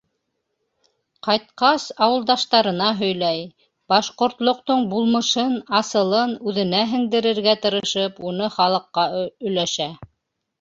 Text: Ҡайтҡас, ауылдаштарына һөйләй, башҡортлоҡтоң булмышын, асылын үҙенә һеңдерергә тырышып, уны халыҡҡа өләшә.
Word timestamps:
Ҡайтҡас, 1.25 1.83
ауылдаштарына 2.05 2.87
һөйләй, 3.01 3.43
башҡортлоҡтоң 3.93 4.81
булмышын, 4.95 5.53
асылын 5.81 6.33
үҙенә 6.53 6.81
һеңдерергә 6.95 7.55
тырышып, 7.67 8.19
уны 8.31 8.49
халыҡҡа 8.57 9.07
өләшә. 9.23 9.89